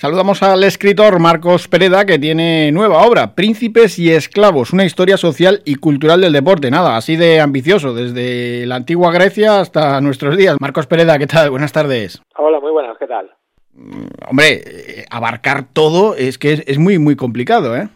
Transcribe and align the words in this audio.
Saludamos 0.00 0.42
al 0.42 0.64
escritor 0.64 1.20
Marcos 1.20 1.68
Pereda 1.68 2.06
que 2.06 2.18
tiene 2.18 2.72
nueva 2.72 3.06
obra, 3.06 3.34
Príncipes 3.34 3.98
y 3.98 4.10
Esclavos, 4.10 4.72
una 4.72 4.86
historia 4.86 5.18
social 5.18 5.60
y 5.66 5.74
cultural 5.74 6.22
del 6.22 6.32
deporte. 6.32 6.70
Nada, 6.70 6.96
así 6.96 7.16
de 7.16 7.38
ambicioso, 7.38 7.92
desde 7.92 8.64
la 8.66 8.76
antigua 8.76 9.12
Grecia 9.12 9.60
hasta 9.60 10.00
nuestros 10.00 10.38
días. 10.38 10.56
Marcos 10.58 10.86
Pereda, 10.86 11.18
¿qué 11.18 11.26
tal? 11.26 11.50
Buenas 11.50 11.74
tardes. 11.74 12.22
Hola, 12.38 12.60
muy 12.60 12.70
buenas, 12.70 12.96
¿qué 12.96 13.06
tal? 13.06 13.30
Mm, 13.74 14.30
hombre, 14.30 14.46
eh, 14.64 15.04
abarcar 15.10 15.64
todo 15.70 16.14
es 16.14 16.38
que 16.38 16.64
es, 16.66 16.78
muy, 16.78 16.98
muy 16.98 17.14
complicado, 17.14 17.76
¿eh? 17.76 17.88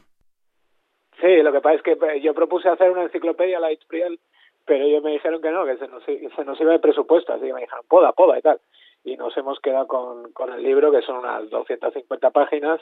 Sí, 1.23 1.41
lo 1.43 1.53
que 1.53 1.63
pasa 1.63 1.77
es 1.77 1.83
que 1.83 1.93
eh, 1.93 2.21
yo 2.23 2.35
propuse 2.35 2.69
hacer 2.69 2.91
una 2.91 3.05
enciclopedia, 3.05 3.59
la 3.61 3.73
Itpriel, 3.73 4.21
pero 4.67 4.85
ellos 4.85 5.03
me 5.03 5.13
dijeron 5.13 5.41
que 5.41 5.51
no, 5.51 5.65
que 5.65 5.79
se 5.79 5.89
nos, 5.89 6.05
se 6.05 6.45
nos 6.45 6.61
iba 6.61 6.73
de 6.73 6.81
presupuesto, 6.81 7.33
así 7.33 7.47
que 7.47 7.55
me 7.55 7.63
dijeron, 7.63 7.87
poda, 7.89 8.13
poda 8.13 8.39
y 8.39 8.43
tal 8.43 8.61
nos 9.25 9.37
hemos 9.39 9.59
quedado 9.61 9.87
con, 9.87 10.33
con 10.33 10.53
el 10.53 10.63
libro, 10.63 10.93
que 10.93 11.01
son 11.03 11.17
unas 11.17 11.49
250 11.49 12.31
páginas, 12.31 12.81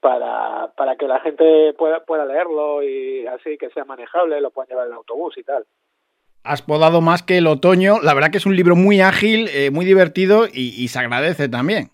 para, 0.00 0.72
para 0.76 0.96
que 0.96 1.06
la 1.06 1.20
gente 1.20 1.72
pueda, 1.74 2.04
pueda 2.04 2.24
leerlo 2.24 2.82
y 2.82 3.26
así 3.26 3.56
que 3.58 3.70
sea 3.70 3.84
manejable, 3.84 4.40
lo 4.40 4.50
puedan 4.50 4.68
llevar 4.68 4.86
en 4.86 4.92
el 4.92 4.98
autobús 4.98 5.36
y 5.38 5.42
tal. 5.42 5.64
Has 6.42 6.62
podado 6.62 7.00
más 7.00 7.22
que 7.22 7.38
el 7.38 7.46
otoño. 7.46 7.96
La 8.02 8.14
verdad 8.14 8.30
que 8.30 8.38
es 8.38 8.46
un 8.46 8.56
libro 8.56 8.76
muy 8.76 9.00
ágil, 9.00 9.48
eh, 9.48 9.70
muy 9.70 9.84
divertido 9.84 10.46
y, 10.46 10.88
se 10.88 10.98
agradece 10.98 11.48
también. 11.48 11.90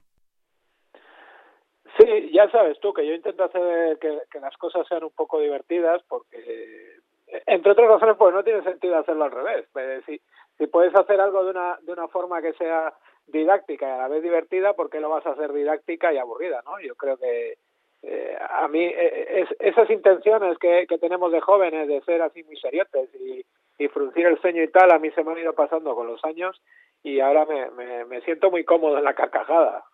Sí, 1.99 2.31
ya 2.33 2.49
sabes 2.51 2.79
tú 2.81 2.93
que 2.93 3.07
yo 3.07 3.13
intento 3.13 3.45
hacer 3.45 3.99
que, 3.99 4.19
que, 4.31 4.41
las 4.41 4.57
cosas 4.57 4.87
sean 4.89 5.03
un 5.03 5.11
poco 5.11 5.41
divertidas 5.41 6.03
porque, 6.09 6.96
entre 7.47 7.73
otras 7.73 7.89
razones, 7.89 8.17
pues 8.17 8.35
no 8.35 8.43
tiene 8.45 8.63
sentido 8.63 8.97
hacerlo 8.97 9.25
al 9.25 9.33
revés. 9.33 9.67
Pues, 9.73 10.05
si, 10.05 10.21
si 10.59 10.67
puedes 10.67 10.95
hacer 10.95 11.21
algo 11.21 11.45
de 11.45 11.51
una, 11.51 11.79
de 11.83 11.93
una 11.93 12.09
forma 12.09 12.41
que 12.41 12.53
sea 12.55 12.93
didáctica 13.27 13.87
y 13.87 13.91
a 13.91 13.97
la 13.99 14.09
vez 14.09 14.23
divertida, 14.23 14.75
¿por 14.75 14.91
qué 14.91 15.01
lo 15.01 15.11
vas 15.11 15.27
a 15.27 15.31
hacer 15.31 15.53
didáctica 15.53 16.13
y 16.13 16.19
aburrida? 16.19 16.63
¿no? 16.65 16.81
Yo 16.81 16.95
creo 16.95 17.17
que 17.17 17.59
eh, 18.03 18.39
a 18.51 18.69
mí 18.69 18.85
eh, 18.85 19.43
es, 19.43 19.49
esas 19.59 19.91
intenciones 19.91 20.59
que, 20.59 20.87
que 20.89 20.99
tenemos 20.99 21.33
de 21.33 21.41
jóvenes 21.41 21.89
de 21.89 22.01
ser 22.03 22.23
así 22.23 22.43
muy 22.45 22.57
seriotes 22.57 23.09
y, 23.15 23.45
y 23.79 23.89
fruncir 23.89 24.27
el 24.27 24.39
ceño 24.41 24.63
y 24.63 24.69
tal, 24.69 24.91
a 24.91 24.99
mí 24.99 25.11
se 25.11 25.25
me 25.25 25.33
han 25.33 25.39
ido 25.39 25.53
pasando 25.55 25.95
con 25.95 26.07
los 26.07 26.25
años 26.25 26.61
y 27.03 27.21
ahora 27.21 27.45
me, 27.47 27.71
me, 27.71 28.05
me 28.05 28.21
siento 28.23 28.51
muy 28.51 28.65
cómodo 28.65 28.99
en 28.99 29.05
la 29.05 29.15
carcajada. 29.15 29.85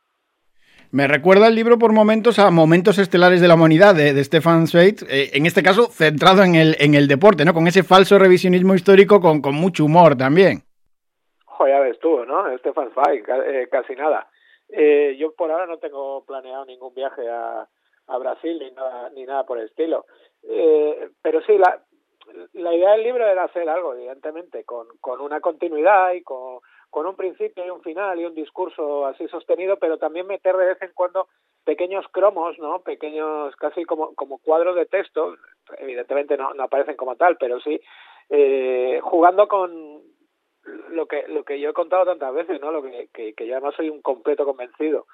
Me 0.92 1.08
recuerda 1.08 1.48
el 1.48 1.54
libro 1.54 1.78
por 1.78 1.92
momentos 1.92 2.38
a 2.38 2.50
Momentos 2.50 2.98
Estelares 2.98 3.40
de 3.40 3.48
la 3.48 3.54
Humanidad 3.54 3.94
de, 3.94 4.12
de 4.12 4.24
Stefan 4.24 4.66
Zweig, 4.66 4.96
eh, 5.08 5.30
en 5.32 5.46
este 5.46 5.62
caso 5.62 5.86
centrado 5.86 6.42
en 6.42 6.54
el, 6.54 6.76
en 6.78 6.94
el 6.94 7.08
deporte, 7.08 7.46
¿no? 7.46 7.54
Con 7.54 7.66
ese 7.66 7.82
falso 7.82 8.18
revisionismo 8.18 8.74
histórico 8.74 9.18
con, 9.18 9.40
con 9.40 9.54
mucho 9.54 9.86
humor 9.86 10.16
también 10.16 10.62
ya 11.68 11.80
ves 11.80 11.98
tú, 12.00 12.24
¿no? 12.24 12.56
Stefan 12.58 12.90
Zweig, 12.92 13.24
eh, 13.28 13.68
casi 13.70 13.94
nada. 13.94 14.28
Eh, 14.68 15.16
yo 15.18 15.32
por 15.34 15.50
ahora 15.50 15.66
no 15.66 15.78
tengo 15.78 16.24
planeado 16.24 16.64
ningún 16.64 16.94
viaje 16.94 17.28
a, 17.28 17.68
a 18.08 18.18
Brasil 18.18 18.58
ni 18.58 18.70
nada, 18.72 19.10
ni 19.10 19.24
nada 19.24 19.44
por 19.44 19.58
el 19.58 19.66
estilo. 19.66 20.06
Pero 21.22 21.40
sí, 21.42 21.56
la, 21.58 21.80
la 22.54 22.74
idea 22.74 22.92
del 22.92 23.04
libro 23.04 23.27
era 23.27 23.44
hacer 23.44 23.68
algo, 23.68 23.94
evidentemente, 23.94 24.64
con, 24.64 24.86
con 25.00 25.20
una 25.20 25.40
continuidad 25.40 26.12
y 26.14 26.22
con, 26.22 26.58
con 26.92 27.06
un 27.06 27.16
principio 27.16 27.64
y 27.64 27.70
un 27.70 27.80
final 27.80 28.20
y 28.20 28.26
un 28.26 28.34
discurso 28.34 29.06
así 29.06 29.26
sostenido, 29.28 29.78
pero 29.78 29.96
también 29.96 30.26
meter 30.26 30.54
de 30.58 30.66
vez 30.66 30.82
en 30.82 30.92
cuando 30.92 31.26
pequeños 31.64 32.04
cromos, 32.12 32.58
¿no? 32.58 32.80
Pequeños, 32.82 33.56
casi 33.56 33.86
como, 33.86 34.14
como 34.14 34.36
cuadros 34.36 34.76
de 34.76 34.84
texto, 34.84 35.34
evidentemente 35.78 36.36
no, 36.36 36.52
no 36.52 36.64
aparecen 36.64 36.96
como 36.96 37.16
tal, 37.16 37.38
pero 37.38 37.60
sí 37.60 37.80
eh, 38.28 39.00
jugando 39.02 39.48
con, 39.48 40.02
lo 40.90 41.06
que 41.06 41.26
lo 41.28 41.44
que 41.44 41.58
yo 41.58 41.70
he 41.70 41.72
contado 41.72 42.04
tantas 42.04 42.34
veces, 42.34 42.60
¿no? 42.60 42.70
Lo 42.70 42.82
que, 42.82 43.08
que, 43.10 43.32
que 43.32 43.46
yo 43.46 43.58
soy 43.72 43.88
un 43.88 44.02
completo 44.02 44.44
convencido. 44.44 45.06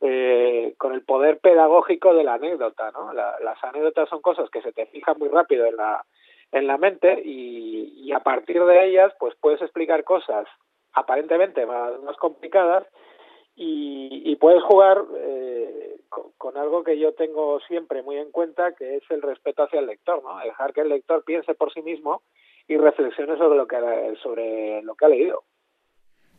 Eh, 0.00 0.74
con 0.78 0.94
el 0.94 1.02
poder 1.02 1.38
pedagógico 1.40 2.14
de 2.14 2.22
la 2.22 2.34
anécdota, 2.34 2.92
¿no? 2.92 3.12
las 3.12 3.64
anécdotas 3.64 4.08
son 4.08 4.20
cosas 4.22 4.50
que 4.50 4.62
se 4.62 4.72
te 4.72 4.86
fijan 4.86 5.18
muy 5.18 5.28
rápido 5.28 5.66
en 5.66 5.76
la 5.76 6.04
en 6.52 6.66
la 6.68 6.78
mente 6.78 7.22
y, 7.24 8.04
y 8.04 8.12
a 8.12 8.20
partir 8.20 8.64
de 8.64 8.86
ellas 8.86 9.12
pues 9.18 9.34
puedes 9.40 9.62
explicar 9.62 10.04
cosas 10.04 10.46
aparentemente 10.94 11.66
más, 11.66 12.00
más 12.02 12.16
complicadas 12.16 12.84
y, 13.56 14.22
y 14.24 14.36
puedes 14.36 14.62
jugar 14.62 15.04
eh, 15.16 15.96
con, 16.38 16.56
algo 16.56 16.82
que 16.84 16.98
yo 16.98 17.12
tengo 17.12 17.60
siempre 17.60 18.02
muy 18.02 18.16
en 18.16 18.30
cuenta 18.30 18.72
que 18.72 18.96
es 18.96 19.02
el 19.10 19.22
respeto 19.22 19.64
hacia 19.64 19.80
el 19.80 19.86
lector, 19.86 20.22
¿no? 20.22 20.38
Dejar 20.44 20.72
que 20.72 20.82
el 20.82 20.88
lector 20.88 21.24
piense 21.24 21.54
por 21.54 21.72
sí 21.72 21.82
mismo 21.82 22.22
y 22.68 22.76
reflexiones 22.76 23.38
sobre 23.38 23.56
lo 23.56 23.66
que, 23.66 23.76
sobre 24.22 24.82
lo 24.82 24.94
que 24.94 25.04
ha 25.04 25.08
leído. 25.08 25.42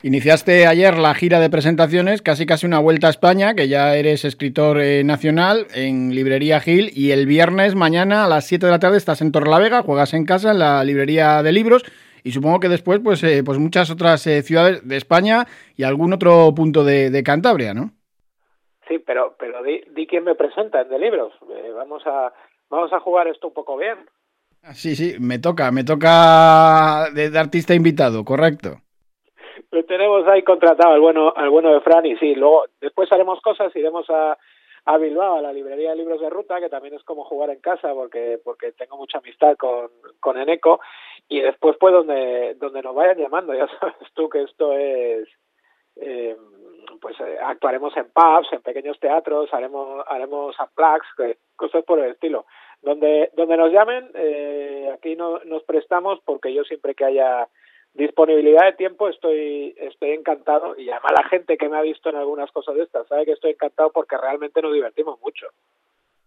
Iniciaste 0.04 0.68
ayer 0.68 0.98
la 0.98 1.16
gira 1.16 1.40
de 1.40 1.50
presentaciones, 1.50 2.22
casi 2.22 2.46
casi 2.46 2.66
una 2.66 2.80
vuelta 2.80 3.08
a 3.08 3.10
España, 3.10 3.56
que 3.56 3.70
ya 3.70 3.96
eres 3.96 4.26
escritor 4.26 4.80
eh, 4.80 5.04
nacional 5.04 5.68
en 5.74 6.14
Librería 6.14 6.60
Gil, 6.60 6.92
y 6.94 7.12
el 7.12 7.26
viernes 7.26 7.76
mañana 7.76 8.26
a 8.26 8.28
las 8.28 8.46
7 8.46 8.66
de 8.66 8.72
la 8.72 8.80
tarde 8.80 8.98
estás 8.98 9.22
en 9.22 9.32
Torrelavega, 9.32 9.84
juegas 9.84 10.14
en 10.14 10.26
casa 10.26 10.52
en 10.52 10.60
la 10.60 10.84
librería 10.84 11.42
de 11.42 11.52
libros, 11.54 11.84
y 12.26 12.32
supongo 12.32 12.60
que 12.60 12.70
después 12.70 13.00
pues, 13.04 13.24
eh, 13.24 13.44
pues 13.46 13.60
muchas 13.60 13.92
otras 13.92 14.26
eh, 14.26 14.42
ciudades 14.42 14.86
de 14.86 14.98
España 14.98 15.46
y 15.78 15.84
algún 15.84 16.12
otro 16.12 16.52
punto 16.56 16.84
de, 16.84 17.12
de 17.12 17.24
Cantabria, 17.24 17.76
¿no? 17.76 17.92
Sí, 18.88 18.98
pero, 18.98 19.36
pero 19.40 19.62
di, 19.62 19.82
di 19.92 20.08
quién 20.08 20.24
me 20.24 20.34
presenta 20.34 20.82
en 20.82 20.90
de 20.90 20.98
libros. 20.98 21.34
vamos, 21.76 22.02
a, 22.08 22.34
vamos 22.68 22.92
a 22.92 23.00
jugar 23.00 23.28
esto 23.28 23.50
un 23.50 23.54
poco 23.54 23.78
bien. 23.78 23.98
Sí, 24.74 24.96
sí, 24.96 25.18
me 25.20 25.38
toca, 25.38 25.72
me 25.72 25.84
toca 25.84 27.12
de, 27.14 27.32
artista 27.38 27.76
invitado, 27.76 28.26
correcto. 28.26 28.82
Lo 29.70 29.86
tenemos 29.86 30.28
ahí 30.28 30.42
contratado 30.42 30.96
al 30.96 31.02
bueno, 31.02 31.32
al 31.36 31.52
bueno 31.52 31.72
de 31.74 31.82
Fran 31.82 32.08
y 32.08 32.16
sí, 32.18 32.34
luego 32.34 32.64
después 32.82 33.12
haremos 33.12 33.40
cosas, 33.42 33.76
iremos 33.76 34.10
a, 34.10 34.36
a 34.86 34.98
Bilbao, 34.98 35.38
a 35.38 35.42
la 35.42 35.52
librería 35.52 35.90
de 35.90 35.96
libros 35.96 36.22
de 36.22 36.30
ruta, 36.30 36.60
que 36.60 36.70
también 36.70 36.94
es 36.94 37.04
como 37.04 37.26
jugar 37.26 37.50
en 37.50 37.60
casa 37.60 37.94
porque 37.94 38.40
porque 38.44 38.72
tengo 38.74 38.98
mucha 38.98 39.18
amistad 39.18 39.58
con, 39.58 39.90
con 40.20 40.38
Eneco 40.38 40.80
y 41.28 41.42
después 41.42 41.76
pues 41.80 41.94
donde 41.94 42.56
donde 42.56 42.82
nos 42.84 42.96
vayan 42.96 43.18
llamando, 43.18 43.54
ya 43.54 43.68
sabes 43.80 43.96
tú 44.14 44.30
que 44.30 44.44
esto 44.44 44.74
es 44.74 45.28
eh, 45.96 46.38
pues 47.02 47.20
eh, 47.20 47.38
actuaremos 47.42 47.96
en 47.98 48.10
pubs, 48.12 48.52
en 48.52 48.62
pequeños 48.62 49.00
teatros, 49.00 49.52
haremos 49.54 50.06
haremos 50.08 50.56
unplugs, 50.60 51.38
cosas 51.56 51.84
por 51.84 52.00
el 52.00 52.12
estilo. 52.12 52.46
Donde 52.82 53.32
donde 53.34 53.58
nos 53.58 53.72
llamen 53.72 54.12
eh, 54.14 54.92
aquí 54.94 55.16
no, 55.16 55.40
nos 55.46 55.64
prestamos 55.64 56.20
porque 56.26 56.54
yo 56.54 56.64
siempre 56.64 56.94
que 56.94 57.06
haya 57.06 57.48
disponibilidad 57.96 58.66
de 58.66 58.74
tiempo 58.74 59.10
estoy 59.10 59.74
estoy 59.78 60.12
encantado 60.12 60.78
y 60.78 60.90
además 60.90 61.14
la 61.18 61.28
gente 61.30 61.58
que 61.58 61.70
me 61.70 61.78
ha 61.78 61.82
visto 61.82 62.10
en 62.10 62.18
algunas 62.18 62.52
cosas 62.52 62.76
de 62.76 62.84
estas 62.84 63.08
sabe 63.08 63.26
que 63.26 63.32
estoy 63.32 63.52
encantado 63.52 63.92
porque 63.92 64.18
realmente 64.18 64.62
nos 64.62 64.74
divertimos 64.74 65.20
mucho 65.22 65.48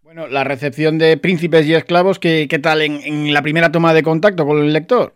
bueno 0.01 0.27
la 0.27 0.43
recepción 0.43 0.97
de 0.97 1.17
príncipes 1.17 1.67
y 1.67 1.75
esclavos 1.75 2.19
qué, 2.19 2.47
qué 2.49 2.59
tal 2.59 2.81
en, 2.81 2.99
en 3.03 3.33
la 3.33 3.41
primera 3.41 3.71
toma 3.71 3.93
de 3.93 4.03
contacto 4.03 4.45
con 4.45 4.57
el 4.57 4.73
lector 4.73 5.13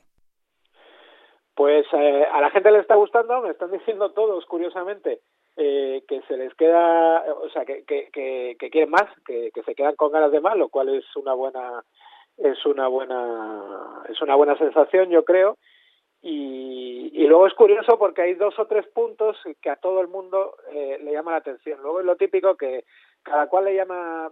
pues 1.56 1.86
eh, 1.94 2.26
a 2.32 2.40
la 2.40 2.52
gente 2.52 2.72
le 2.72 2.80
está 2.80 2.96
gustando 2.96 3.42
me 3.42 3.50
están 3.50 3.72
diciendo 3.78 4.12
todos 4.12 4.46
curiosamente 4.46 5.22
eh, 5.56 6.04
que 6.08 6.20
se 6.24 6.36
les 6.36 6.52
queda, 6.56 7.24
o 7.32 7.48
sea, 7.50 7.64
que, 7.64 7.84
que, 7.84 8.10
que, 8.12 8.56
que 8.58 8.70
quieren 8.72 8.90
más, 8.90 9.04
que, 9.24 9.52
que 9.54 9.62
se 9.62 9.76
quedan 9.76 9.96
con 9.96 10.12
ganas 10.12 10.32
de 10.32 10.42
más, 10.42 10.58
lo 10.58 10.70
cual 10.70 10.90
es 10.90 11.06
una 11.16 11.36
buena 11.36 11.84
es 12.38 12.66
una 12.66 12.88
buena 12.88 14.02
es 14.10 14.20
una 14.24 14.34
buena 14.34 14.58
sensación, 14.58 15.12
yo 15.12 15.24
creo. 15.24 15.58
Y, 16.26 17.12
y 17.14 17.28
luego 17.28 17.48
es 17.48 17.54
curioso 17.54 18.00
porque 18.00 18.22
hay 18.22 18.34
dos 18.36 18.58
o 18.58 18.66
tres 18.66 18.88
puntos 18.88 19.38
que 19.62 19.70
a 19.70 19.76
todo 19.76 20.00
el 20.00 20.08
mundo 20.08 20.56
eh, 20.72 20.98
le 21.04 21.12
llama 21.12 21.32
la 21.32 21.38
atención. 21.38 21.82
Luego 21.82 22.00
es 22.00 22.06
lo 22.06 22.16
típico 22.16 22.56
que 22.56 22.86
cada 23.24 23.48
cual 23.48 23.66
le 23.66 23.76
llama, 23.76 24.32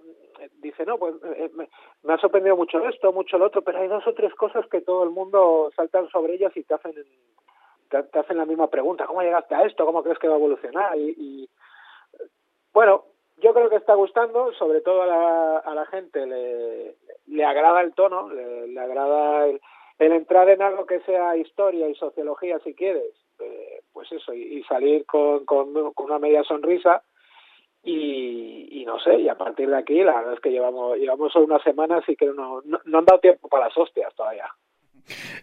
dice, 0.59 0.85
no, 0.85 0.97
pues 0.97 1.15
eh, 1.35 1.51
me, 1.53 1.69
me, 2.03 2.13
ha 2.13 2.17
sorprendido 2.17 2.55
mucho 2.55 2.87
esto, 2.87 3.11
mucho 3.11 3.37
lo 3.37 3.45
otro, 3.45 3.61
pero 3.61 3.79
hay 3.79 3.89
dos 3.89 4.07
o 4.07 4.13
tres 4.13 4.33
cosas 4.35 4.65
que 4.67 4.81
todo 4.81 5.03
el 5.03 5.09
mundo 5.09 5.69
saltan 5.75 6.09
sobre 6.09 6.35
ellas 6.35 6.55
y 6.55 6.63
te 6.63 6.73
hacen 6.73 6.93
te, 7.89 8.19
hacen 8.19 8.37
la 8.37 8.45
misma 8.45 8.69
pregunta, 8.69 9.05
¿cómo 9.05 9.21
llegaste 9.21 9.53
a 9.53 9.63
esto? 9.63 9.85
¿Cómo 9.85 10.01
crees 10.01 10.17
que 10.17 10.29
va 10.29 10.35
a 10.35 10.37
evolucionar? 10.37 10.97
Y, 10.97 11.13
y 11.17 11.49
bueno, 12.73 13.03
yo 13.37 13.53
creo 13.53 13.69
que 13.69 13.75
está 13.75 13.95
gustando, 13.95 14.53
sobre 14.53 14.79
todo 14.79 15.01
a 15.01 15.07
la, 15.07 15.57
a 15.57 15.75
la 15.75 15.85
gente 15.87 16.25
le, 16.25 16.95
le 17.27 17.43
agrada 17.43 17.81
el 17.81 17.93
tono, 17.93 18.29
le, 18.29 18.67
le 18.67 18.79
agrada 18.79 19.47
el, 19.47 19.61
el, 20.05 20.11
entrar 20.13 20.49
en 20.49 20.61
algo 20.61 20.85
que 20.85 20.99
sea 21.01 21.37
historia 21.37 21.87
y 21.87 21.95
sociología 21.95 22.59
si 22.59 22.73
quieres, 22.73 23.13
eh, 23.39 23.81
pues 23.93 24.11
eso, 24.11 24.33
y, 24.33 24.41
y 24.59 24.63
salir 24.63 25.05
con, 25.05 25.45
con, 25.45 25.75
una 25.97 26.19
media 26.19 26.43
sonrisa 26.43 27.03
y, 27.83 28.81
y, 28.81 28.85
no 28.85 28.99
sé, 28.99 29.19
y 29.19 29.29
a 29.29 29.37
partir 29.37 29.69
de 29.69 29.77
aquí 29.77 30.03
la 30.03 30.17
verdad 30.17 30.33
es 30.33 30.39
que 30.39 30.51
llevamos, 30.51 30.97
llevamos 30.97 31.31
solo 31.31 31.45
una 31.45 31.63
semana, 31.63 31.97
así 31.97 32.15
que 32.15 32.27
no, 32.27 32.61
no, 32.63 32.79
no 32.83 32.97
han 32.97 33.05
dado 33.05 33.19
tiempo 33.19 33.47
para 33.47 33.65
las 33.65 33.77
hostias 33.77 34.13
todavía. 34.15 34.49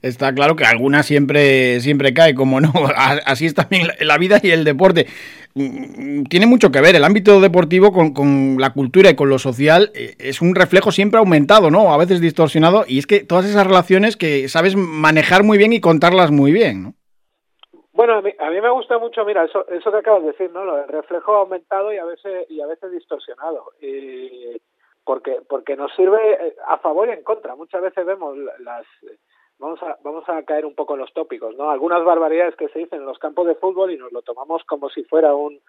Está 0.03 0.35
claro 0.35 0.57
que 0.57 0.65
alguna 0.65 1.03
siempre, 1.03 1.81
siempre 1.81 2.15
cae, 2.15 2.35
como 2.35 2.61
no. 2.61 2.73
Así 3.27 3.47
es 3.47 3.55
también 3.55 3.89
la 4.01 4.19
vida 4.19 4.41
y 4.43 4.51
el 4.51 4.65
deporte. 4.65 5.07
Mm, 5.55 6.25
tiene 6.25 6.47
mucho 6.47 6.71
que 6.71 6.81
ver. 6.81 6.95
El 6.95 7.05
ámbito 7.05 7.41
deportivo 7.41 7.93
con, 7.93 8.13
con, 8.13 8.57
la 8.59 8.73
cultura 8.73 9.11
y 9.11 9.17
con 9.17 9.29
lo 9.29 9.39
social 9.39 9.91
eh, 9.95 10.15
es 10.19 10.41
un 10.41 10.55
reflejo 10.55 10.93
siempre 10.93 11.19
aumentado, 11.19 11.71
¿no? 11.71 11.93
A 11.93 11.97
veces 11.97 12.21
distorsionado. 12.21 12.85
Y 12.87 12.99
es 12.99 13.07
que 13.07 13.25
todas 13.25 13.47
esas 13.47 13.67
relaciones 13.67 14.17
que 14.17 14.49
sabes 14.49 14.77
manejar 14.77 15.43
muy 15.43 15.59
bien 15.59 15.73
y 15.73 15.81
contarlas 15.81 16.31
muy 16.31 16.53
bien, 16.53 16.83
¿no? 16.83 16.95
Bueno, 17.93 18.15
a 18.15 18.23
mí, 18.23 18.31
a 18.39 18.51
mí 18.51 18.61
me 18.61 18.71
gusta 18.71 18.97
mucho, 18.99 19.25
mira, 19.25 19.45
eso, 19.45 19.67
eso 19.71 19.91
que 19.91 19.97
acabas 19.97 20.23
de 20.23 20.29
decir, 20.29 20.53
¿no? 20.53 20.65
Lo 20.65 20.77
del 20.77 20.87
reflejo 20.87 21.35
aumentado 21.35 21.93
y 21.93 21.99
a 21.99 22.05
veces, 22.05 22.47
y 22.49 22.61
a 22.61 22.67
veces 22.69 22.93
distorsionado. 22.93 23.73
Porque, 25.03 25.41
porque 25.49 25.75
nos 25.75 25.93
sirve 25.97 26.19
eh, 26.33 26.55
a 26.69 26.79
favor 26.79 27.09
y 27.09 27.13
en 27.13 27.25
contra. 27.25 27.57
Muchas 27.57 27.83
veces 27.83 28.07
vemos 28.07 28.37
las, 28.61 28.87
vamos 29.59 29.83
a, 29.83 29.99
vamos 30.03 30.29
a 30.29 30.43
caer 30.45 30.65
un 30.65 30.75
poco 30.75 30.95
en 30.95 31.01
los 31.01 31.13
tópicos, 31.13 31.57
¿no? 31.57 31.71
Algunas 31.71 32.05
barbaridades 32.05 32.57
que 32.57 32.69
se 32.69 32.81
dicen 32.81 33.01
en 33.01 33.07
los 33.07 33.19
campos 33.19 33.47
de 33.47 33.55
fútbol 33.55 33.91
y 33.93 33.97
nos 33.97 34.13
lo 34.13 34.23
tomamos 34.23 34.65
como 34.65 34.89
si 34.91 35.05
fuera 35.05 35.35
un, 35.35 35.61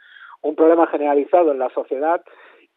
problema 0.56 0.88
generalizado 0.88 1.52
en 1.52 1.60
la 1.60 1.70
sociedad 1.70 2.24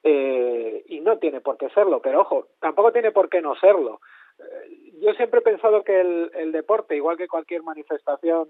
eh, 0.02 0.84
y 0.88 1.00
no 1.00 1.18
tiene 1.18 1.40
por 1.40 1.56
qué 1.56 1.68
serlo, 1.70 2.00
pero 2.02 2.22
ojo, 2.22 2.48
tampoco 2.60 2.92
tiene 2.92 3.12
por 3.12 3.28
qué 3.28 3.40
no 3.40 3.54
serlo. 3.54 4.00
Eh, 4.38 4.98
yo 5.00 5.12
siempre 5.14 5.40
he 5.40 5.42
pensado 5.42 5.84
que 5.84 6.00
el, 6.00 6.30
el 6.34 6.52
deporte, 6.52 6.96
igual 6.96 7.16
que 7.16 7.28
cualquier 7.28 7.62
manifestación 7.62 8.48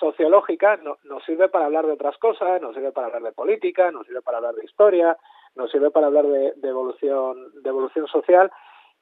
sociológica 0.00 0.78
no, 0.78 0.96
nos 1.04 1.22
sirve 1.24 1.48
para 1.48 1.66
hablar 1.66 1.86
de 1.86 1.92
otras 1.92 2.16
cosas, 2.18 2.60
nos 2.60 2.74
sirve 2.74 2.90
para 2.90 3.08
hablar 3.08 3.22
de 3.22 3.32
política, 3.32 3.90
nos 3.92 4.06
sirve 4.06 4.22
para 4.22 4.38
hablar 4.38 4.54
de 4.54 4.64
historia, 4.64 5.16
nos 5.54 5.70
sirve 5.70 5.90
para 5.90 6.06
hablar 6.06 6.26
de, 6.26 6.54
de 6.56 6.68
evolución, 6.68 7.62
de 7.62 7.68
evolución 7.68 8.06
social 8.08 8.50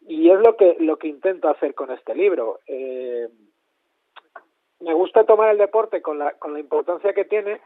y 0.06 0.30
es 0.30 0.38
lo 0.40 0.56
que 0.56 0.76
lo 0.80 0.96
que 0.96 1.08
intento 1.08 1.48
hacer 1.48 1.74
con 1.74 1.90
este 1.90 2.14
libro. 2.14 2.60
Eh, 2.66 3.28
me 4.80 4.94
gusta 4.94 5.24
tomar 5.24 5.50
el 5.50 5.58
deporte 5.58 6.02
con 6.02 6.18
la, 6.18 6.32
con 6.32 6.52
la 6.52 6.60
importancia 6.60 7.12
que 7.12 7.24
tiene, 7.24 7.60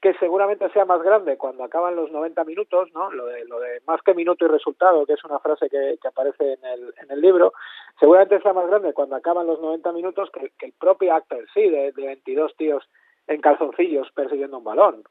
que 0.00 0.14
seguramente 0.14 0.70
sea 0.70 0.84
más 0.84 1.02
grande 1.02 1.36
cuando 1.36 1.64
acaban 1.64 1.96
los 1.96 2.10
90 2.10 2.44
minutos, 2.44 2.88
¿no? 2.94 3.10
Lo 3.10 3.26
de, 3.26 3.44
lo 3.44 3.60
de 3.60 3.80
más 3.86 4.00
que 4.02 4.14
minuto 4.14 4.44
y 4.44 4.48
resultado, 4.48 5.04
que 5.04 5.14
es 5.14 5.24
una 5.24 5.40
frase 5.40 5.68
que, 5.68 5.98
que 6.00 6.08
aparece 6.08 6.54
en 6.54 6.64
el, 6.64 6.94
en 7.02 7.10
el 7.10 7.20
libro, 7.20 7.52
seguramente 7.98 8.40
sea 8.40 8.52
más 8.52 8.66
grande 8.68 8.94
cuando 8.94 9.16
acaban 9.16 9.46
los 9.46 9.60
90 9.60 9.92
minutos 9.92 10.30
que, 10.30 10.52
el 10.64 10.72
propio 10.72 11.14
acto 11.14 11.36
en 11.36 11.46
sí, 11.52 11.68
de, 11.68 11.92
de 11.92 12.06
22 12.06 12.56
tíos 12.56 12.88
en 13.26 13.40
calzoncillos 13.40 14.10
persiguiendo 14.12 14.58
un 14.58 14.64
balón. 14.64 15.04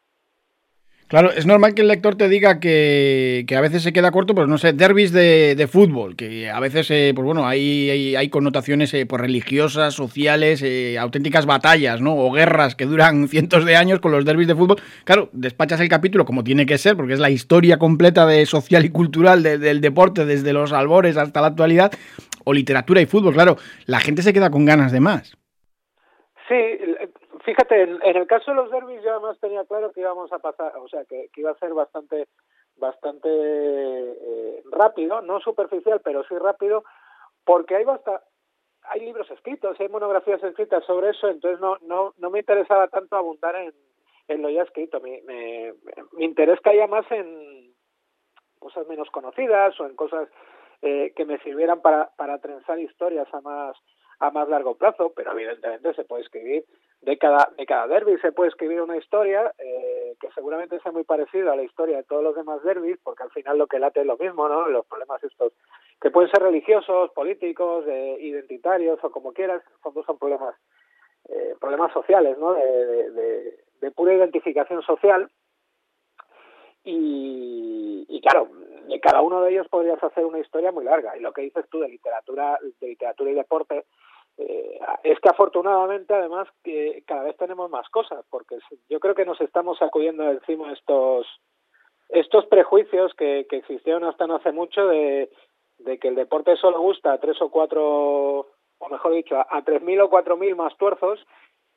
Claro, 1.07 1.31
es 1.31 1.45
normal 1.45 1.73
que 1.73 1.83
el 1.83 1.87
lector 1.87 2.15
te 2.15 2.27
diga 2.27 2.59
que, 2.59 3.45
que 3.47 3.55
a 3.55 3.61
veces 3.61 3.81
se 3.81 3.93
queda 3.93 4.11
corto, 4.11 4.35
pues 4.35 4.49
no 4.49 4.57
sé, 4.57 4.73
derbis 4.73 5.13
de, 5.13 5.55
de 5.55 5.67
fútbol, 5.67 6.17
que 6.17 6.49
a 6.49 6.59
veces, 6.59 6.91
eh, 6.91 7.13
pues 7.15 7.25
bueno, 7.25 7.47
hay, 7.47 7.89
hay, 7.89 8.15
hay 8.17 8.27
connotaciones 8.27 8.93
eh, 8.93 9.05
pues 9.05 9.21
religiosas, 9.21 9.93
sociales, 9.93 10.61
eh, 10.63 10.97
auténticas 10.99 11.45
batallas, 11.45 12.01
¿no? 12.01 12.13
O 12.13 12.29
guerras 12.33 12.75
que 12.75 12.85
duran 12.85 13.27
cientos 13.29 13.63
de 13.63 13.77
años 13.77 14.01
con 14.01 14.11
los 14.11 14.25
derbis 14.25 14.47
de 14.47 14.55
fútbol. 14.55 14.81
Claro, 15.05 15.29
despachas 15.31 15.79
el 15.79 15.87
capítulo 15.87 16.25
como 16.25 16.43
tiene 16.43 16.65
que 16.65 16.77
ser, 16.77 16.97
porque 16.97 17.13
es 17.13 17.19
la 17.19 17.29
historia 17.29 17.79
completa 17.79 18.25
de 18.25 18.45
social 18.45 18.83
y 18.83 18.89
cultural 18.89 19.43
de, 19.43 19.57
del 19.57 19.79
deporte 19.79 20.25
desde 20.25 20.51
los 20.51 20.73
albores 20.73 21.15
hasta 21.15 21.39
la 21.39 21.47
actualidad, 21.47 21.93
o 22.43 22.53
literatura 22.53 22.99
y 22.99 23.05
fútbol, 23.05 23.33
claro, 23.33 23.57
la 23.85 24.01
gente 24.01 24.23
se 24.23 24.33
queda 24.33 24.49
con 24.49 24.65
ganas 24.65 24.91
de 24.91 24.99
más. 24.99 25.37
Sí, 26.49 26.55
fíjate, 27.47 27.81
en, 27.81 28.01
el 28.03 28.27
caso 28.27 28.51
de 28.51 28.57
los 28.57 28.69
derbis 28.69 29.01
yo 29.01 29.11
además 29.11 29.39
tenía 29.39 29.63
claro 29.63 29.93
que 29.93 30.01
íbamos 30.01 30.33
a 30.33 30.39
pasar, 30.39 30.75
o 30.77 30.87
sea, 30.89 31.05
que, 31.05 31.29
que 31.31 31.41
iba 31.41 31.51
a 31.51 31.59
ser 31.59 31.73
bastante 31.73 32.27
bastante 32.75 33.29
eh, 33.31 34.63
rápido, 34.69 35.21
no 35.21 35.39
superficial, 35.39 36.01
pero 36.03 36.23
sí 36.25 36.37
rápido, 36.37 36.83
porque 37.45 37.77
hay 37.77 37.85
basta, 37.85 38.21
hay 38.83 38.99
libros 38.99 39.31
escritos, 39.31 39.79
hay 39.79 39.87
monografías 39.87 40.43
escritas 40.43 40.83
sobre 40.83 41.11
eso, 41.11 41.29
entonces 41.29 41.61
no 41.61 41.77
no 41.83 42.13
no 42.17 42.29
me 42.29 42.39
interesaba 42.39 42.89
tanto 42.89 43.15
abundar 43.15 43.55
en, 43.55 44.41
lo 44.41 44.49
ya 44.49 44.63
escrito, 44.63 44.99
me, 44.99 45.21
me, 45.21 45.73
mi 46.11 46.25
interés 46.25 46.59
caía 46.59 46.85
más 46.85 47.09
en 47.11 47.73
cosas 48.59 48.85
menos 48.87 49.09
conocidas 49.09 49.79
o 49.79 49.85
en 49.85 49.95
cosas 49.95 50.27
eh, 50.81 51.13
que 51.15 51.23
me 51.23 51.39
sirvieran 51.39 51.81
para, 51.81 52.09
para 52.17 52.39
trenzar 52.39 52.77
historias 52.77 53.33
a 53.33 53.39
más 53.39 53.77
a 54.19 54.31
más 54.31 54.49
largo 54.49 54.75
plazo, 54.75 55.13
pero 55.15 55.31
evidentemente 55.31 55.93
se 55.93 56.03
puede 56.03 56.23
escribir 56.23 56.65
de 57.07 57.17
cada, 57.17 57.49
de 57.57 57.65
cada 57.65 57.87
derby, 57.87 58.17
se 58.17 58.33
puede 58.33 58.49
escribir 58.49 58.81
una 58.81 58.97
historia 58.97 59.53
eh, 59.57 60.17
que 60.19 60.29
seguramente 60.35 60.77
sea 60.81 60.91
muy 60.91 61.05
parecida 61.05 61.53
a 61.53 61.55
la 61.55 61.63
historia 61.63 61.95
de 61.95 62.03
todos 62.03 62.21
los 62.21 62.35
demás 62.35 62.61
derbis, 62.63 62.97
porque 63.01 63.23
al 63.23 63.31
final 63.31 63.57
lo 63.57 63.65
que 63.67 63.79
late 63.79 64.01
es 64.01 64.05
lo 64.05 64.17
mismo, 64.17 64.49
¿no? 64.49 64.67
Los 64.67 64.85
problemas 64.87 65.23
estos, 65.23 65.53
que 66.01 66.11
pueden 66.11 66.29
ser 66.29 66.43
religiosos, 66.43 67.09
políticos, 67.11 67.85
eh, 67.87 68.17
identitarios 68.19 68.99
o 69.01 69.09
como 69.09 69.31
quieras, 69.31 69.63
en 69.71 69.79
fondo 69.79 70.03
son 70.03 70.17
problemas, 70.17 70.53
eh, 71.29 71.55
problemas 71.61 71.93
sociales, 71.93 72.37
¿no? 72.37 72.53
De, 72.55 72.85
de, 72.85 73.11
de, 73.11 73.57
de 73.79 73.91
pura 73.91 74.13
identificación 74.13 74.81
social. 74.81 75.31
Y, 76.83 78.05
y 78.09 78.19
claro, 78.19 78.49
de 78.85 78.99
cada 78.99 79.21
uno 79.21 79.41
de 79.43 79.51
ellos 79.51 79.67
podrías 79.69 80.03
hacer 80.03 80.25
una 80.25 80.39
historia 80.39 80.73
muy 80.73 80.83
larga. 80.83 81.15
Y 81.15 81.21
lo 81.21 81.31
que 81.31 81.43
dices 81.43 81.65
tú 81.69 81.79
de 81.79 81.87
literatura, 81.87 82.59
de 82.81 82.87
literatura 82.87 83.31
y 83.31 83.33
deporte, 83.33 83.85
eh, 84.37 84.79
es 85.03 85.19
que 85.19 85.29
afortunadamente 85.29 86.13
además 86.13 86.47
que 86.63 87.03
cada 87.07 87.23
vez 87.23 87.37
tenemos 87.37 87.69
más 87.69 87.89
cosas 87.89 88.23
porque 88.29 88.57
yo 88.89 88.99
creo 88.99 89.15
que 89.15 89.25
nos 89.25 89.41
estamos 89.41 89.77
sacudiendo 89.79 90.29
encima 90.29 90.71
estos 90.73 91.27
estos 92.09 92.45
prejuicios 92.45 93.13
que, 93.15 93.47
que 93.49 93.57
existieron 93.57 94.03
hasta 94.03 94.27
no 94.27 94.35
hace 94.35 94.51
mucho 94.51 94.87
de, 94.87 95.29
que 96.01 96.07
el 96.07 96.15
deporte 96.15 96.55
solo 96.55 96.79
gusta 96.79 97.13
a 97.13 97.19
tres 97.19 97.41
o 97.41 97.49
cuatro 97.49 98.47
o 98.79 98.89
mejor 98.89 99.13
dicho 99.13 99.35
a, 99.35 99.47
a 99.49 99.63
tres 99.63 99.81
mil 99.81 99.99
o 100.01 100.09
cuatro 100.09 100.37
mil 100.37 100.55
más 100.55 100.75
tuerzos 100.77 101.25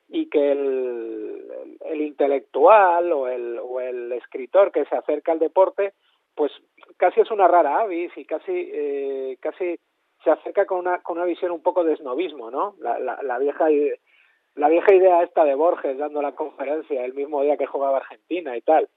y 0.09 0.29
que 0.29 0.53
el, 0.53 1.49
el, 1.63 1.79
el 1.81 2.01
intelectual 2.03 3.13
o 3.13 3.29
el, 3.29 3.59
o 3.59 3.81
el 3.81 4.13
escritor 4.13 4.71
que 4.71 4.85
se 4.85 4.97
acerca 4.97 5.33
al 5.33 5.39
deporte 5.39 5.95
pues 6.35 6.53
casi 6.97 7.21
es 7.21 7.31
una 7.31 7.49
rara 7.49 7.81
avis 7.81 8.13
y 8.17 8.25
casi 8.25 8.53
eh, 8.73 9.37
casi 9.41 9.79
se 10.25 10.31
acerca 10.31 10.67
con 10.67 10.79
una, 10.79 10.99
con 11.03 11.17
una 11.17 11.27
visión 11.27 11.53
un 11.53 11.63
poco 11.63 11.85
de 11.85 11.97
snobismo, 11.97 12.51
¿no? 12.51 12.75
La, 12.81 12.99
la, 12.99 13.23
la, 13.23 13.39
vieja 13.39 13.67
la 14.55 14.69
vieja 14.69 14.95
idea 14.95 15.23
esta 15.23 15.45
de 15.45 15.55
Borges 15.55 15.99
dando 15.99 16.21
la 16.21 16.33
conferencia 16.33 17.05
el 17.05 17.15
mismo 17.15 17.43
día 17.43 17.57
que 17.57 17.67
jugaba 17.67 17.99
Argentina 17.99 18.57
y 18.57 18.61
tal. 18.63 18.89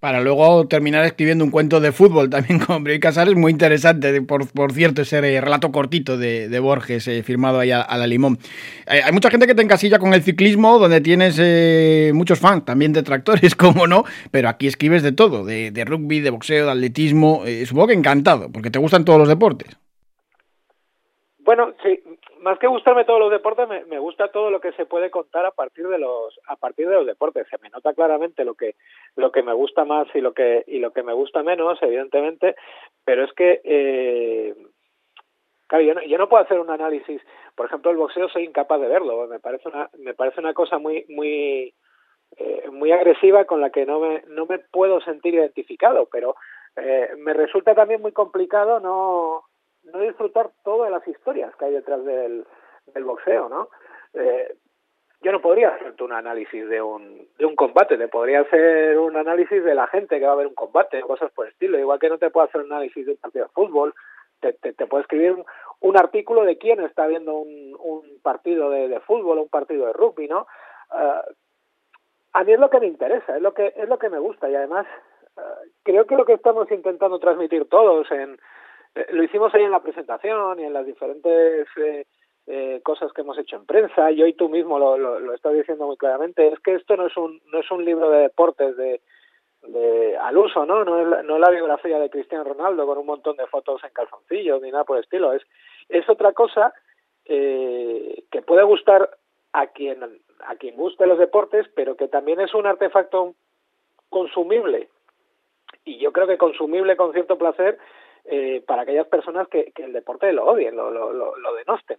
Para 0.00 0.20
luego 0.20 0.68
terminar 0.68 1.04
escribiendo 1.04 1.44
un 1.44 1.50
cuento 1.50 1.80
de 1.80 1.90
fútbol 1.90 2.30
también 2.30 2.60
con 2.60 2.84
Bray 2.84 3.00
Casares, 3.00 3.34
muy 3.34 3.50
interesante, 3.50 4.22
por, 4.22 4.48
por 4.48 4.72
cierto, 4.72 5.02
ese 5.02 5.20
relato 5.20 5.72
cortito 5.72 6.16
de, 6.16 6.48
de 6.48 6.60
Borges 6.60 7.08
eh, 7.08 7.22
firmado 7.24 7.58
ahí 7.58 7.72
a, 7.72 7.80
a 7.80 7.98
la 7.98 8.06
limón. 8.06 8.38
Eh, 8.86 9.00
hay 9.04 9.12
mucha 9.12 9.28
gente 9.28 9.46
que 9.48 9.56
te 9.56 9.62
encasilla 9.62 9.98
con 9.98 10.14
el 10.14 10.22
ciclismo, 10.22 10.78
donde 10.78 11.00
tienes 11.00 11.36
eh, 11.40 12.12
muchos 12.14 12.38
fans, 12.38 12.64
también 12.64 12.92
detractores, 12.92 13.54
como 13.56 13.88
no, 13.88 14.04
pero 14.30 14.48
aquí 14.48 14.68
escribes 14.68 15.02
de 15.02 15.12
todo, 15.12 15.44
de, 15.44 15.72
de 15.72 15.84
rugby, 15.84 16.20
de 16.20 16.30
boxeo, 16.30 16.66
de 16.66 16.72
atletismo, 16.72 17.42
eh, 17.44 17.66
supongo 17.66 17.88
que 17.88 17.94
encantado, 17.94 18.52
porque 18.52 18.70
te 18.70 18.78
gustan 18.78 19.04
todos 19.04 19.18
los 19.18 19.28
deportes. 19.28 19.76
Bueno, 21.40 21.72
sí, 21.82 21.98
más 22.40 22.58
que 22.58 22.66
gustarme 22.66 23.04
todos 23.04 23.20
los 23.20 23.30
deportes, 23.30 23.68
me, 23.68 23.98
gusta 23.98 24.28
todo 24.28 24.50
lo 24.50 24.60
que 24.60 24.72
se 24.72 24.86
puede 24.86 25.10
contar 25.10 25.46
a 25.46 25.50
partir 25.50 25.88
de 25.88 25.98
los 25.98 26.38
a 26.46 26.56
partir 26.56 26.88
de 26.88 26.94
los 26.94 27.06
deportes. 27.06 27.46
Se 27.48 27.58
me 27.58 27.70
nota 27.70 27.94
claramente 27.94 28.44
lo 28.44 28.54
que 28.54 28.76
lo 29.16 29.32
que 29.32 29.42
me 29.42 29.52
gusta 29.52 29.84
más 29.84 30.08
y 30.14 30.20
lo 30.20 30.32
que 30.32 30.64
y 30.66 30.78
lo 30.78 30.92
que 30.92 31.02
me 31.02 31.12
gusta 31.12 31.42
menos, 31.42 31.78
evidentemente, 31.82 32.56
pero 33.04 33.24
es 33.24 33.32
que 33.32 33.60
eh, 33.64 34.54
claro, 35.66 35.84
yo 35.84 35.94
no, 35.94 36.02
yo 36.02 36.18
no 36.18 36.28
puedo 36.28 36.42
hacer 36.42 36.60
un 36.60 36.70
análisis. 36.70 37.20
Por 37.54 37.66
ejemplo, 37.66 37.90
el 37.90 37.96
boxeo 37.96 38.28
soy 38.28 38.44
incapaz 38.44 38.80
de 38.80 38.88
verlo. 38.88 39.26
Me 39.26 39.40
parece 39.40 39.68
una 39.68 39.90
me 39.98 40.14
parece 40.14 40.40
una 40.40 40.54
cosa 40.54 40.78
muy 40.78 41.04
muy 41.08 41.74
eh, 42.36 42.68
muy 42.70 42.92
agresiva 42.92 43.44
con 43.44 43.60
la 43.60 43.70
que 43.70 43.86
no 43.86 44.00
me 44.00 44.22
no 44.28 44.46
me 44.46 44.58
puedo 44.58 45.00
sentir 45.00 45.34
identificado, 45.34 46.08
pero 46.10 46.36
eh, 46.76 47.10
me 47.18 47.32
resulta 47.32 47.74
también 47.74 48.00
muy 48.00 48.12
complicado 48.12 48.80
no 48.80 49.47
no 49.92 50.00
disfrutar 50.00 50.50
todas 50.64 50.90
las 50.90 51.06
historias 51.06 51.54
que 51.56 51.66
hay 51.66 51.72
detrás 51.72 52.04
del, 52.04 52.44
boxeo, 53.04 53.48
¿no? 53.48 53.68
Eh, 54.14 54.54
yo 55.20 55.32
no 55.32 55.40
podría 55.40 55.70
hacerte 55.70 56.04
un 56.04 56.12
análisis 56.12 56.68
de 56.68 56.80
un, 56.80 57.28
de 57.38 57.44
un 57.44 57.56
combate, 57.56 57.98
te 57.98 58.08
podría 58.08 58.40
hacer 58.40 58.98
un 58.98 59.16
análisis 59.16 59.64
de 59.64 59.74
la 59.74 59.88
gente 59.88 60.18
que 60.18 60.26
va 60.26 60.32
a 60.32 60.36
ver 60.36 60.46
un 60.46 60.54
combate, 60.54 61.00
cosas 61.00 61.32
por 61.32 61.46
el 61.46 61.52
estilo, 61.52 61.78
igual 61.78 61.98
que 61.98 62.08
no 62.08 62.18
te 62.18 62.30
puedo 62.30 62.46
hacer 62.46 62.60
un 62.60 62.72
análisis 62.72 63.04
de 63.04 63.12
un 63.12 63.18
partido 63.18 63.44
de 63.46 63.50
fútbol, 63.50 63.94
te, 64.40 64.52
te, 64.52 64.86
puedo 64.86 65.02
escribir 65.02 65.32
un, 65.32 65.44
un, 65.80 65.96
artículo 65.96 66.44
de 66.44 66.58
quién 66.58 66.80
está 66.80 67.08
viendo 67.08 67.36
un, 67.36 67.76
un 67.80 68.20
partido 68.22 68.70
de, 68.70 68.86
de 68.86 69.00
fútbol 69.00 69.38
o 69.38 69.42
un 69.42 69.48
partido 69.48 69.86
de 69.86 69.92
rugby, 69.92 70.28
¿no? 70.28 70.46
Uh, 70.92 71.32
a 72.32 72.44
mí 72.44 72.52
es 72.52 72.60
lo 72.60 72.70
que 72.70 72.78
me 72.78 72.86
interesa, 72.86 73.36
es 73.36 73.42
lo 73.42 73.52
que, 73.52 73.74
es 73.76 73.88
lo 73.88 73.98
que 73.98 74.08
me 74.08 74.20
gusta 74.20 74.48
y 74.48 74.54
además 74.54 74.86
uh, 75.36 75.68
creo 75.82 76.06
que 76.06 76.14
lo 76.14 76.24
que 76.24 76.34
estamos 76.34 76.70
intentando 76.70 77.18
transmitir 77.18 77.68
todos 77.68 78.08
en, 78.12 78.38
lo 79.10 79.22
hicimos 79.22 79.54
ahí 79.54 79.62
en 79.62 79.70
la 79.70 79.82
presentación 79.82 80.60
y 80.60 80.64
en 80.64 80.72
las 80.72 80.86
diferentes 80.86 81.66
eh, 81.76 82.06
eh, 82.46 82.80
cosas 82.82 83.12
que 83.12 83.20
hemos 83.20 83.38
hecho 83.38 83.56
en 83.56 83.66
prensa. 83.66 84.10
Y 84.10 84.22
hoy 84.22 84.32
tú 84.32 84.48
mismo 84.48 84.78
lo, 84.78 84.96
lo, 84.96 85.20
lo 85.20 85.34
estás 85.34 85.52
diciendo 85.52 85.86
muy 85.86 85.96
claramente. 85.96 86.48
Es 86.48 86.58
que 86.60 86.74
esto 86.74 86.96
no 86.96 87.06
es 87.06 87.16
un 87.16 87.40
no 87.52 87.60
es 87.60 87.70
un 87.70 87.84
libro 87.84 88.10
de 88.10 88.22
deportes 88.22 88.76
de, 88.76 89.00
de 89.62 90.16
al 90.16 90.36
uso 90.36 90.64
no 90.64 90.84
no 90.84 91.00
es, 91.00 91.06
la, 91.06 91.22
no 91.22 91.34
es 91.34 91.40
la 91.40 91.50
biografía 91.50 91.98
de 91.98 92.10
Cristiano 92.10 92.44
Ronaldo 92.44 92.86
con 92.86 92.98
un 92.98 93.06
montón 93.06 93.36
de 93.36 93.46
fotos 93.46 93.82
en 93.84 93.90
calzoncillos 93.90 94.62
ni 94.62 94.70
nada 94.70 94.84
por 94.84 94.96
el 94.96 95.04
estilo. 95.04 95.32
Es 95.32 95.42
es 95.88 96.08
otra 96.08 96.32
cosa 96.32 96.72
eh, 97.26 98.24
que 98.30 98.42
puede 98.42 98.62
gustar 98.62 99.10
a 99.52 99.66
quien 99.68 100.02
a 100.40 100.56
quien 100.56 100.76
guste 100.76 101.06
los 101.06 101.18
deportes 101.18 101.66
pero 101.74 101.96
que 101.96 102.08
también 102.08 102.40
es 102.40 102.54
un 102.54 102.66
artefacto 102.66 103.34
consumible. 104.08 104.88
Y 105.84 105.98
yo 105.98 106.12
creo 106.12 106.26
que 106.26 106.38
consumible 106.38 106.96
con 106.96 107.12
cierto 107.12 107.36
placer 107.36 107.78
eh, 108.30 108.62
para 108.66 108.82
aquellas 108.82 109.06
personas 109.06 109.48
que, 109.48 109.72
que, 109.74 109.84
el 109.84 109.92
deporte 109.92 110.32
lo 110.32 110.44
odien, 110.46 110.76
lo, 110.76 110.90
lo, 110.90 111.12
lo, 111.12 111.36
lo 111.36 111.54
denosten. 111.54 111.98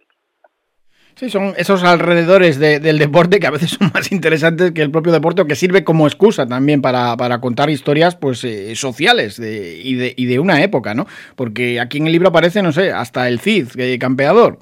Sí, 1.14 1.28
son 1.28 1.54
esos 1.56 1.84
alrededores 1.84 2.58
del 2.58 2.98
deporte 2.98 3.40
que 3.40 3.46
a 3.46 3.50
veces 3.50 3.70
son 3.78 3.90
más 3.92 4.12
interesantes 4.12 4.72
que 4.72 4.82
el 4.82 4.90
propio 4.90 5.12
deporte 5.12 5.42
o 5.42 5.46
que 5.46 5.54
sirve 5.54 5.84
como 5.84 6.06
excusa 6.06 6.46
también 6.46 6.80
para, 6.82 7.16
para 7.16 7.40
contar 7.40 7.70
historias 7.70 8.16
pues 8.16 8.44
eh, 8.44 8.74
sociales 8.74 9.40
de, 9.40 9.80
y, 9.82 9.96
de, 9.96 10.14
y, 10.16 10.26
de, 10.26 10.38
una 10.38 10.62
época, 10.62 10.94
¿no? 10.94 11.06
Porque 11.36 11.80
aquí 11.80 11.98
en 11.98 12.06
el 12.06 12.12
libro 12.12 12.28
aparece, 12.28 12.62
no 12.62 12.72
sé, 12.72 12.92
hasta 12.92 13.28
el 13.28 13.40
Cid, 13.40 13.68
eh, 13.78 13.98
campeador. 13.98 14.58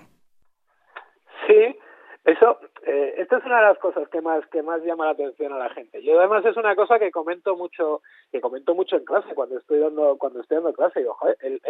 Sí, 1.46 1.76
eso, 2.24 2.58
eh, 2.98 3.14
esta 3.18 3.38
es 3.38 3.44
una 3.44 3.58
de 3.58 3.66
las 3.68 3.78
cosas 3.78 4.08
que 4.08 4.20
más 4.20 4.46
que 4.48 4.62
más 4.62 4.82
llama 4.82 5.06
la 5.06 5.12
atención 5.12 5.52
a 5.52 5.58
la 5.58 5.70
gente. 5.70 6.02
Yo 6.02 6.18
además 6.18 6.44
es 6.44 6.56
una 6.56 6.74
cosa 6.74 6.98
que 6.98 7.10
comento 7.10 7.56
mucho 7.56 8.02
que 8.32 8.40
comento 8.40 8.74
mucho 8.74 8.96
en 8.96 9.04
clase 9.04 9.34
cuando 9.34 9.58
estoy 9.58 9.78
dando 9.78 10.16
cuando 10.18 10.40
estoy 10.40 10.56
dando 10.56 10.72
clase. 10.72 11.00
Digo, 11.00 11.14
joder, 11.14 11.36
el, 11.40 11.60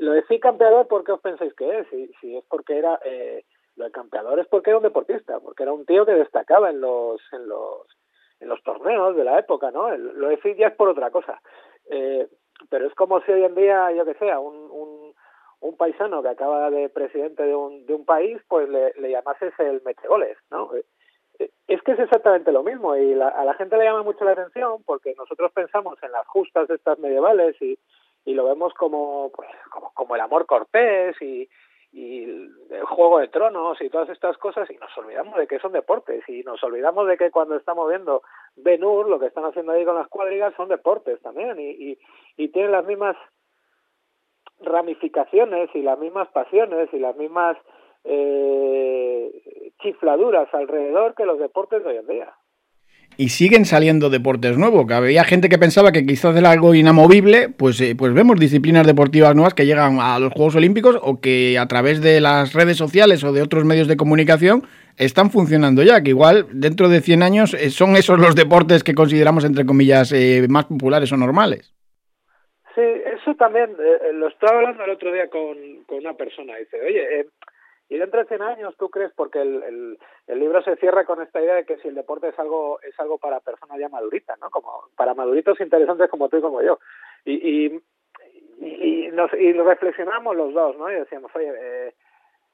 lo 0.00 0.12
de 0.12 0.40
campeador, 0.40 0.88
¿por 0.88 1.04
qué 1.04 1.12
os 1.12 1.20
pensáis 1.20 1.54
que 1.54 1.78
es? 1.78 1.86
Si, 1.88 2.10
si 2.20 2.36
es 2.36 2.44
porque 2.48 2.78
era 2.78 2.98
eh, 3.04 3.44
lo 3.78 3.84
de 3.84 3.92
campeador 3.92 4.38
es 4.40 4.46
porque 4.48 4.70
era 4.70 4.78
un 4.78 4.82
deportista, 4.82 5.38
porque 5.40 5.62
era 5.62 5.72
un 5.72 5.86
tío 5.86 6.04
que 6.04 6.12
destacaba 6.12 6.70
en 6.70 6.80
los, 6.80 7.20
en 7.32 7.48
los, 7.48 7.86
en 8.40 8.48
los 8.48 8.62
torneos 8.62 9.16
de 9.16 9.24
la 9.24 9.38
época, 9.38 9.70
¿no? 9.70 9.96
Lo 9.96 10.28
de 10.28 10.56
ya 10.56 10.68
es 10.68 10.74
por 10.74 10.88
otra 10.88 11.10
cosa. 11.10 11.40
Eh, 11.90 12.26
pero 12.68 12.86
es 12.86 12.94
como 12.94 13.20
si 13.22 13.32
hoy 13.32 13.44
en 13.44 13.54
día, 13.54 13.92
yo 13.92 14.04
que 14.04 14.14
sé, 14.14 14.36
un, 14.36 14.56
un, 14.70 15.14
un 15.60 15.76
paisano 15.76 16.22
que 16.22 16.28
acaba 16.28 16.70
de 16.70 16.88
presidente 16.88 17.42
de 17.42 17.54
un, 17.54 17.86
de 17.86 17.94
un 17.94 18.04
país, 18.04 18.40
pues 18.48 18.68
le, 18.68 18.92
le 18.94 19.10
llamases 19.10 19.52
el 19.58 19.82
metegoles, 19.84 20.36
¿no? 20.50 20.74
Eh, 20.74 20.84
eh, 21.38 21.50
es 21.66 21.82
que 21.82 21.92
es 21.92 21.98
exactamente 21.98 22.52
lo 22.52 22.62
mismo 22.62 22.96
y 22.96 23.14
la, 23.14 23.28
a 23.28 23.44
la 23.44 23.54
gente 23.54 23.76
le 23.76 23.84
llama 23.84 24.02
mucho 24.02 24.24
la 24.24 24.32
atención 24.32 24.82
porque 24.84 25.14
nosotros 25.16 25.52
pensamos 25.52 26.00
en 26.02 26.12
las 26.12 26.26
justas 26.26 26.68
de 26.68 26.76
estas 26.76 26.98
medievales 26.98 27.60
y, 27.60 27.78
y 28.24 28.34
lo 28.34 28.44
vemos 28.44 28.72
como, 28.74 29.30
pues, 29.34 29.48
como, 29.70 29.92
como 29.94 30.14
el 30.14 30.20
amor 30.20 30.46
cortés 30.46 31.20
y, 31.20 31.48
y 31.92 32.24
el 32.24 32.84
juego 32.84 33.18
de 33.18 33.28
tronos 33.28 33.80
y 33.80 33.88
todas 33.88 34.08
estas 34.10 34.36
cosas 34.36 34.70
y 34.70 34.76
nos 34.76 34.96
olvidamos 34.98 35.36
de 35.36 35.46
que 35.46 35.58
son 35.58 35.72
deportes 35.72 36.22
y 36.28 36.42
nos 36.42 36.62
olvidamos 36.62 37.08
de 37.08 37.16
que 37.16 37.30
cuando 37.30 37.56
estamos 37.56 37.88
viendo 37.88 38.22
Benur 38.56 39.08
lo 39.08 39.18
que 39.18 39.26
están 39.26 39.44
haciendo 39.44 39.72
ahí 39.72 39.84
con 39.84 39.94
las 39.94 40.08
cuadrigas 40.08 40.54
son 40.54 40.68
deportes 40.68 41.20
también 41.22 41.58
y, 41.58 41.70
y, 41.70 41.98
y 42.36 42.48
tienen 42.48 42.72
las 42.72 42.84
mismas 42.84 43.16
ramificaciones 44.60 45.70
y 45.74 45.82
las 45.82 45.98
mismas 45.98 46.28
pasiones 46.28 46.88
y 46.92 46.98
las 46.98 47.16
mismas 47.16 47.56
eh, 48.04 49.72
chifladuras 49.82 50.52
alrededor 50.52 51.14
que 51.14 51.26
los 51.26 51.38
deportes 51.38 51.82
de 51.82 51.90
hoy 51.90 51.96
en 51.96 52.06
día 52.06 52.34
y 53.18 53.30
siguen 53.30 53.64
saliendo 53.64 54.10
deportes 54.10 54.56
nuevos. 54.56 54.86
Que 54.86 54.94
había 54.94 55.24
gente 55.24 55.48
que 55.48 55.58
pensaba 55.58 55.92
que 55.92 56.06
quizás 56.06 56.36
era 56.36 56.52
algo 56.52 56.74
inamovible, 56.74 57.48
pues, 57.50 57.80
eh, 57.80 57.94
pues 57.96 58.14
vemos 58.14 58.38
disciplinas 58.38 58.86
deportivas 58.86 59.34
nuevas 59.34 59.54
que 59.54 59.66
llegan 59.66 59.98
a 60.00 60.18
los 60.18 60.32
Juegos 60.32 60.54
Olímpicos 60.54 60.96
o 61.02 61.20
que 61.20 61.58
a 61.58 61.66
través 61.66 62.00
de 62.00 62.20
las 62.20 62.52
redes 62.52 62.76
sociales 62.76 63.24
o 63.24 63.32
de 63.32 63.42
otros 63.42 63.64
medios 63.64 63.88
de 63.88 63.96
comunicación 63.96 64.62
están 64.96 65.30
funcionando 65.30 65.82
ya, 65.82 66.00
que 66.02 66.10
igual 66.10 66.46
dentro 66.52 66.88
de 66.88 67.00
100 67.00 67.22
años 67.22 67.54
eh, 67.54 67.70
son 67.70 67.96
esos 67.96 68.18
los 68.20 68.36
deportes 68.36 68.84
que 68.84 68.94
consideramos, 68.94 69.44
entre 69.44 69.66
comillas, 69.66 70.12
eh, 70.12 70.46
más 70.48 70.66
populares 70.66 71.10
o 71.12 71.16
normales. 71.16 71.74
Sí, 72.78 72.84
eso 72.84 73.34
también 73.34 73.76
lo 74.12 74.28
estaba 74.28 74.58
hablando 74.58 74.84
el 74.84 74.90
otro 74.90 75.10
día 75.10 75.28
con, 75.28 75.82
con 75.82 75.98
una 75.98 76.14
persona. 76.14 76.54
Dice, 76.58 76.80
oye, 76.80 77.26
y 77.88 77.98
dentro 77.98 78.20
de 78.20 78.26
100 78.26 78.40
años, 78.42 78.76
¿tú 78.78 78.88
crees? 78.88 79.10
Porque 79.16 79.42
el, 79.42 79.64
el, 79.64 79.98
el, 80.28 80.38
libro 80.38 80.62
se 80.62 80.76
cierra 80.76 81.04
con 81.04 81.20
esta 81.20 81.42
idea 81.42 81.56
de 81.56 81.64
que 81.64 81.78
si 81.78 81.88
el 81.88 81.96
deporte 81.96 82.28
es 82.28 82.38
algo 82.38 82.80
es 82.82 82.94
algo 83.00 83.18
para 83.18 83.40
personas 83.40 83.80
ya 83.80 83.88
maduritas, 83.88 84.38
¿no? 84.38 84.48
Como 84.50 84.84
para 84.94 85.14
maduritos 85.14 85.60
interesantes 85.60 86.08
como 86.08 86.28
tú 86.28 86.36
y 86.36 86.40
como 86.40 86.62
yo. 86.62 86.78
Y, 87.24 87.66
y, 87.66 87.80
y, 88.60 89.08
nos, 89.08 89.32
y 89.34 89.52
reflexionamos 89.54 90.36
los 90.36 90.54
dos, 90.54 90.76
¿no? 90.78 90.88
Y 90.88 90.94
decíamos, 90.94 91.34
oye, 91.34 91.52
eh, 91.58 91.94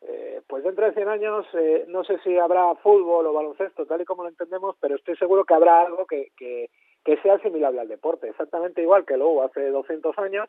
eh, 0.08 0.40
pues 0.46 0.64
dentro 0.64 0.86
de 0.86 0.94
100 0.94 1.06
años 1.06 1.46
eh, 1.52 1.84
no 1.88 2.02
sé 2.04 2.18
si 2.20 2.38
habrá 2.38 2.74
fútbol 2.76 3.26
o 3.26 3.32
baloncesto, 3.34 3.84
tal 3.84 4.00
y 4.00 4.06
como 4.06 4.22
lo 4.22 4.30
entendemos, 4.30 4.74
pero 4.80 4.94
estoy 4.94 5.16
seguro 5.16 5.44
que 5.44 5.52
habrá 5.52 5.82
algo 5.82 6.06
que, 6.06 6.28
que, 6.34 6.70
que 7.04 7.16
sea 7.18 7.34
asimilable 7.34 7.80
al 7.80 7.88
deporte, 7.88 8.28
exactamente 8.28 8.82
igual 8.82 9.04
que 9.04 9.16
luego 9.16 9.42
hace 9.42 9.70
200 9.70 10.18
años 10.18 10.48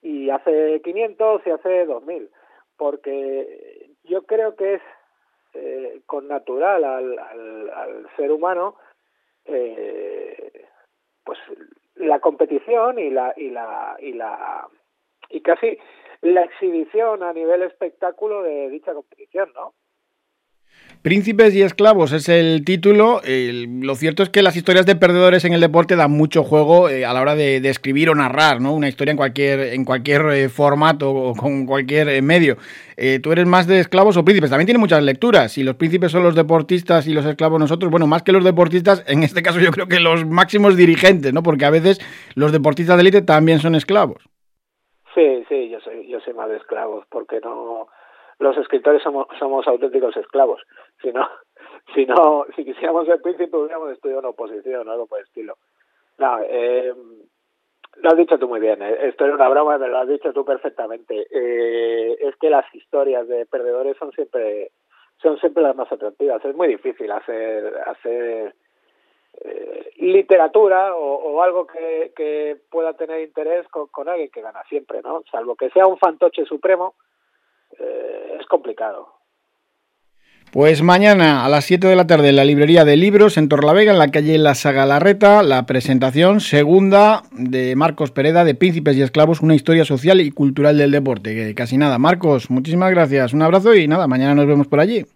y 0.00 0.30
hace 0.30 0.80
500 0.82 1.42
y 1.46 1.50
hace 1.50 1.84
2000 1.86 2.30
porque 2.76 3.90
yo 4.04 4.22
creo 4.26 4.56
que 4.56 4.74
es 4.74 4.82
eh, 5.54 6.00
con 6.06 6.28
natural 6.28 6.82
al, 6.82 7.18
al, 7.18 7.70
al 7.70 8.08
ser 8.16 8.32
humano 8.32 8.76
eh, 9.44 10.66
pues 11.24 11.38
la 11.94 12.20
competición 12.20 12.98
y 12.98 13.10
la 13.10 13.34
y 13.36 13.50
la 13.50 13.96
y 14.00 14.12
la 14.12 14.68
y 15.28 15.40
casi 15.42 15.78
la 16.20 16.42
exhibición 16.42 17.22
a 17.22 17.32
nivel 17.32 17.62
espectáculo 17.62 18.42
de 18.42 18.70
dicha 18.70 18.94
competición, 18.94 19.52
¿no? 19.54 19.74
Príncipes 21.00 21.54
y 21.54 21.62
esclavos 21.62 22.12
es 22.12 22.28
el 22.28 22.64
título. 22.64 23.20
lo 23.24 23.94
cierto 23.96 24.22
es 24.22 24.30
que 24.30 24.42
las 24.42 24.54
historias 24.56 24.86
de 24.86 24.94
perdedores 24.94 25.44
en 25.44 25.52
el 25.52 25.60
deporte 25.60 25.96
dan 25.96 26.12
mucho 26.12 26.44
juego 26.44 26.88
eh, 26.88 27.04
a 27.04 27.12
la 27.12 27.20
hora 27.20 27.34
de, 27.34 27.56
escribir 27.68 28.10
o 28.10 28.14
narrar, 28.14 28.60
¿no? 28.60 28.72
Una 28.72 28.88
historia 28.88 29.10
en 29.10 29.16
cualquier, 29.16 29.60
en 29.74 29.84
cualquier 29.84 30.22
eh, 30.26 30.48
formato 30.48 31.10
o 31.10 31.34
con 31.34 31.66
cualquier 31.66 32.08
eh, 32.08 32.22
medio. 32.22 32.56
¿Tú 33.20 33.32
eres 33.32 33.46
más 33.46 33.66
de 33.66 33.80
esclavos 33.80 34.16
o 34.16 34.24
príncipes? 34.24 34.50
También 34.50 34.66
tiene 34.66 34.78
muchas 34.78 35.02
lecturas. 35.02 35.50
Si 35.50 35.64
los 35.64 35.74
príncipes 35.74 36.12
son 36.12 36.22
los 36.22 36.36
deportistas 36.36 37.08
y 37.08 37.12
los 37.12 37.26
esclavos 37.26 37.58
nosotros, 37.58 37.90
bueno, 37.90 38.06
más 38.06 38.22
que 38.22 38.30
los 38.30 38.44
deportistas, 38.44 39.02
en 39.08 39.24
este 39.24 39.42
caso 39.42 39.58
yo 39.58 39.72
creo 39.72 39.88
que 39.88 39.98
los 39.98 40.24
máximos 40.24 40.76
dirigentes, 40.76 41.32
¿no? 41.32 41.42
Porque 41.42 41.64
a 41.64 41.70
veces 41.70 42.00
los 42.36 42.52
deportistas 42.52 42.96
de 42.96 43.00
élite 43.00 43.22
también 43.22 43.58
son 43.58 43.74
esclavos. 43.74 44.22
Sí, 45.14 45.44
sí, 45.48 45.68
yo 45.68 45.80
soy, 45.80 46.06
yo 46.06 46.20
soy 46.20 46.32
más 46.34 46.48
de 46.48 46.58
esclavos, 46.58 47.04
porque 47.10 47.40
no 47.42 47.88
los 48.42 48.56
escritores 48.56 49.02
somos, 49.02 49.26
somos 49.38 49.66
auténticos 49.66 50.16
esclavos. 50.16 50.60
Si 51.00 51.12
no, 51.12 51.26
si 51.94 52.04
no, 52.06 52.46
si 52.54 52.64
quisiéramos 52.64 53.06
ser 53.06 53.22
príncipe 53.22 53.56
hubiéramos 53.56 53.92
estudiado 53.92 54.20
una 54.20 54.30
oposición 54.30 54.88
o 54.88 54.92
algo 54.92 55.06
por 55.06 55.18
el 55.18 55.24
estilo. 55.24 55.56
No, 56.18 56.38
eh, 56.42 56.92
lo 57.96 58.10
has 58.10 58.16
dicho 58.16 58.38
tú 58.38 58.48
muy 58.48 58.60
bien, 58.60 58.82
eh. 58.82 58.96
esto 59.08 59.24
era 59.24 59.34
una 59.34 59.48
broma, 59.48 59.78
me 59.78 59.88
lo 59.88 59.98
has 59.98 60.08
dicho 60.08 60.32
tú 60.32 60.44
perfectamente. 60.44 61.26
Eh, 61.30 62.16
es 62.20 62.36
que 62.36 62.50
las 62.50 62.64
historias 62.74 63.28
de 63.28 63.46
perdedores 63.46 63.96
son 63.96 64.12
siempre 64.12 64.72
son 65.22 65.38
siempre 65.38 65.62
las 65.62 65.76
más 65.76 65.90
atractivas. 65.92 66.44
Es 66.44 66.54
muy 66.54 66.68
difícil 66.68 67.10
hacer 67.12 67.76
hacer 67.86 68.54
eh, 69.40 69.90
literatura 69.98 70.96
o, 70.96 71.14
o, 71.14 71.42
algo 71.42 71.66
que, 71.66 72.12
que 72.16 72.56
pueda 72.70 72.94
tener 72.94 73.20
interés 73.20 73.68
con, 73.68 73.86
con 73.86 74.08
alguien 74.08 74.30
que 74.30 74.42
gana 74.42 74.62
siempre, 74.68 75.00
¿no? 75.02 75.22
Salvo 75.30 75.54
que 75.54 75.70
sea 75.70 75.86
un 75.86 75.98
fantoche 75.98 76.44
supremo, 76.44 76.94
eh, 77.78 78.36
es 78.40 78.46
complicado. 78.46 79.08
Pues 80.52 80.82
mañana 80.82 81.46
a 81.46 81.48
las 81.48 81.64
7 81.64 81.86
de 81.86 81.96
la 81.96 82.06
tarde 82.06 82.28
en 82.28 82.36
la 82.36 82.44
librería 82.44 82.84
de 82.84 82.98
libros 82.98 83.38
en 83.38 83.48
Torlavega, 83.48 83.92
en 83.92 83.98
la 83.98 84.10
calle 84.10 84.36
La 84.36 84.54
Sagalarreta, 84.54 85.42
la 85.42 85.64
presentación 85.64 86.40
segunda 86.40 87.22
de 87.32 87.74
Marcos 87.74 88.10
Pereda 88.10 88.44
de 88.44 88.54
Príncipes 88.54 88.94
y 88.96 89.00
Esclavos, 89.00 89.40
una 89.40 89.54
historia 89.54 89.86
social 89.86 90.20
y 90.20 90.30
cultural 90.30 90.76
del 90.76 90.90
deporte. 90.90 91.54
casi 91.54 91.78
nada. 91.78 91.98
Marcos, 91.98 92.50
muchísimas 92.50 92.90
gracias. 92.90 93.32
Un 93.32 93.40
abrazo 93.40 93.74
y 93.74 93.88
nada, 93.88 94.06
mañana 94.06 94.34
nos 94.34 94.46
vemos 94.46 94.68
por 94.68 94.80
allí. 94.80 95.06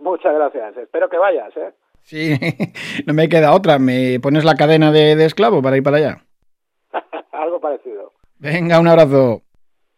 Muchas 0.00 0.34
gracias. 0.34 0.76
Espero 0.76 1.08
que 1.08 1.18
vayas, 1.18 1.56
¿eh? 1.56 1.72
Sí, 2.02 2.34
no 3.06 3.14
me 3.14 3.28
queda 3.28 3.54
otra. 3.54 3.78
¿Me 3.78 4.18
pones 4.18 4.44
la 4.44 4.56
cadena 4.56 4.90
de, 4.90 5.14
de 5.14 5.24
esclavo 5.24 5.62
para 5.62 5.76
ir 5.76 5.84
para 5.84 5.98
allá? 5.98 6.24
Algo 7.30 7.60
parecido. 7.60 8.12
Venga, 8.40 8.80
un 8.80 8.88
abrazo. 8.88 9.42